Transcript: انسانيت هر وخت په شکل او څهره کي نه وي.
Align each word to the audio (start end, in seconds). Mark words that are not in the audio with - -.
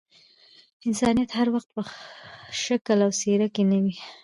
انسانيت 0.87 1.29
هر 1.37 1.47
وخت 1.55 1.69
په 1.75 1.81
شکل 2.63 2.97
او 3.05 3.11
څهره 3.19 3.47
کي 3.55 3.63
نه 3.71 3.77
وي. 3.83 3.95